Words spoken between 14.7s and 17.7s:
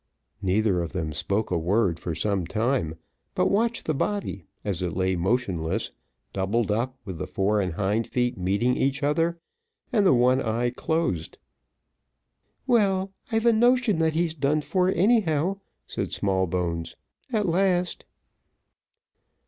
anyhow," said Smallbones, "at